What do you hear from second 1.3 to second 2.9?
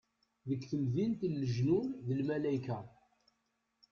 n lejnun d lmalayka.